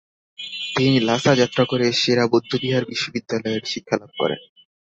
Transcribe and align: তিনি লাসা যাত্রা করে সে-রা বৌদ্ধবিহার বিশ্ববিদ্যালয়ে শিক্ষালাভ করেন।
তিনি 0.75 0.97
লাসা 0.99 1.31
যাত্রা 1.35 1.63
করে 1.65 1.85
সে-রা 1.91 2.25
বৌদ্ধবিহার 2.27 2.83
বিশ্ববিদ্যালয়ে 2.85 3.59
শিক্ষালাভ 3.65 4.11
করেন। 4.19 4.41